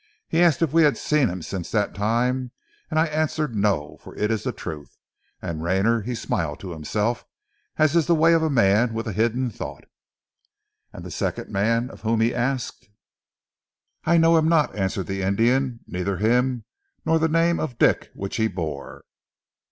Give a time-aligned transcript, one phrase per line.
[0.27, 2.49] He ask if we have seen him since that time,
[2.89, 4.97] and I answer no, for it is the truth,
[5.43, 7.23] and Rayner he smile to himself
[7.77, 9.83] as is the way of a man with a hidden thought."
[10.91, 12.89] "And the second man of whom he asked?"
[14.03, 16.65] "I know him not!" answered the Indian, "neither him
[17.05, 19.03] nor the name of Dick which he bore."